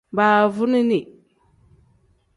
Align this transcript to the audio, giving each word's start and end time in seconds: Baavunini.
Baavunini. 0.15 0.99